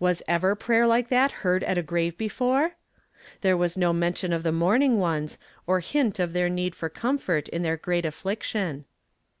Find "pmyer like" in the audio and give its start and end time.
0.56-1.08